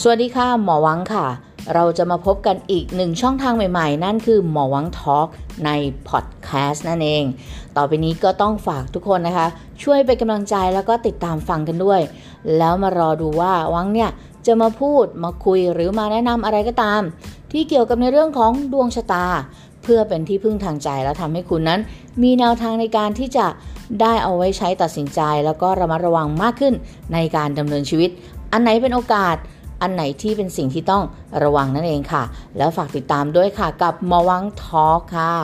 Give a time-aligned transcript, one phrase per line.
[0.00, 1.26] สวัสดีค่ะ หมอวังค่ะ
[1.74, 5.28] เราจะมาพบกันอีกหนึ่งช่องทางใหม่ๆ นั่นคือหมอวังทอล์ก
[5.64, 5.70] ใน
[6.08, 7.24] พอดแคสต์นั่นเอง
[7.76, 9.46] ต่อไปนี้ก็ต้องฝากทุกคนนะคะ
[9.82, 12.00] ช่วยเป็นกำลังใจแล้วก็ติดตามฟังกันด้วย
[12.58, 14.10] แล้วมารอดูว่าวังเนี่ย
[14.46, 17.00] จะมาพูดมาคุยหรือมาแนะนำอะไรก็ตาม
[17.52, 19.26] ที่เกี่ยวกับในเรื่องของดวงชะตา
[19.82, 21.80] เพื่อเป็นที่พึ่งทางใจและทำให้คุณนั้น
[22.22, 23.46] มีแนวทางในการที่จะ
[24.00, 26.74] ได้เอาไว้ใช้ตัดสินใจ แล้วก็ระมัดระวังมากขึ้น
[27.12, 28.10] ในการดำเนินชีวิต
[28.52, 29.36] อันไหนเป็นโอกาส
[29.82, 31.02] อันไหนที่เป็นสิ่งที่ต้อง
[31.42, 32.22] ระวังนั่นเองค่ะ
[32.56, 35.34] แล้วฝากติดตามด้วยค่ะกับมวังทอค่ะ